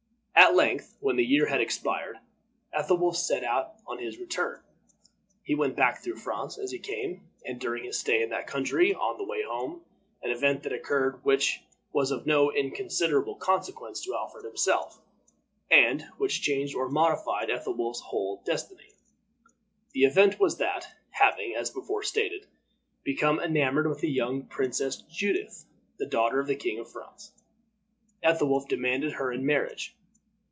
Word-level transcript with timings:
At 0.33 0.55
length, 0.55 0.97
when 0.99 1.17
the 1.17 1.23
year 1.23 1.45
had 1.45 1.61
expired, 1.61 2.17
Ethelwolf 2.73 3.15
set 3.15 3.43
out 3.43 3.75
on 3.85 3.99
his 3.99 4.17
return. 4.17 4.59
He 5.43 5.53
went 5.53 5.75
back 5.77 5.99
through 6.03 6.17
France, 6.17 6.57
as 6.57 6.71
he 6.71 6.79
came, 6.79 7.27
and 7.45 7.61
during 7.61 7.83
his 7.83 7.99
stay 7.99 8.23
in 8.23 8.29
that 8.29 8.47
country 8.47 8.93
on 8.93 9.17
the 9.19 9.23
way 9.23 9.43
home, 9.43 9.83
an 10.23 10.31
event 10.31 10.65
occurred 10.65 11.23
which 11.23 11.63
was 11.93 12.09
of 12.09 12.25
no 12.25 12.51
inconsiderable 12.51 13.35
consequence 13.35 14.01
to 14.01 14.15
Alfred 14.15 14.43
himself, 14.43 14.99
and 15.69 16.01
which 16.17 16.41
changed 16.41 16.75
or 16.75 16.89
modified 16.89 17.49
Ethelwolf's 17.51 18.01
whole 18.01 18.41
destiny. 18.43 18.89
The 19.93 20.03
event 20.05 20.39
was 20.39 20.57
that, 20.57 20.87
having, 21.11 21.55
as 21.55 21.69
before 21.69 22.01
stated, 22.03 22.47
become 23.03 23.39
enamored 23.39 23.87
with 23.87 23.99
the 23.99 24.09
young 24.09 24.47
Princess 24.47 24.97
Judith, 25.03 25.65
the 25.97 26.07
daughter 26.09 26.39
of 26.39 26.47
the 26.47 26.55
King 26.57 26.79
of 26.79 26.91
France, 26.91 27.31
Ethelwolf 28.23 28.67
demanded 28.67 29.13
her 29.13 29.31
in 29.31 29.45
marriage. 29.45 29.95